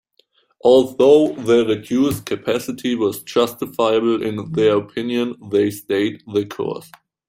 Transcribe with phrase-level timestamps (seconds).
[0.63, 6.89] Although the reduced capacity was justifiable in their opinion, they stayed the course.